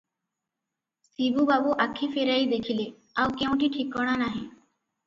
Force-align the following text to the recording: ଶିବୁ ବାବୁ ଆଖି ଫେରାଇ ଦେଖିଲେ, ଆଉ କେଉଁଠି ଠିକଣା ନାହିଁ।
ଶିବୁ 1.09 1.45
ବାବୁ 1.51 1.75
ଆଖି 1.87 2.09
ଫେରାଇ 2.17 2.51
ଦେଖିଲେ, 2.55 2.89
ଆଉ 3.27 3.39
କେଉଁଠି 3.43 3.73
ଠିକଣା 3.79 4.19
ନାହିଁ। 4.25 4.43